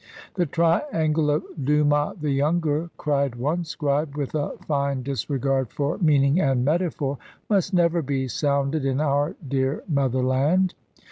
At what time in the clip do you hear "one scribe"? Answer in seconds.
3.35-4.17